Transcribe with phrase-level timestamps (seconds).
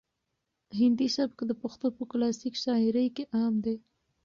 [0.79, 3.75] هندي سبک د پښتو په کلاسیک شاعري کې عام دی.